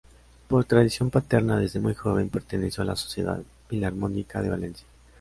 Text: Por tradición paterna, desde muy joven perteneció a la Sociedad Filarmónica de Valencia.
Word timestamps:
Por 0.47 0.65
tradición 0.65 1.11
paterna, 1.11 1.59
desde 1.59 1.79
muy 1.79 1.93
joven 1.93 2.29
perteneció 2.29 2.81
a 2.81 2.87
la 2.87 2.95
Sociedad 2.95 3.43
Filarmónica 3.69 4.41
de 4.41 4.49
Valencia. 4.49 4.87